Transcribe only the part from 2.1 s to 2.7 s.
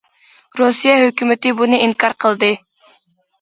قىلدى.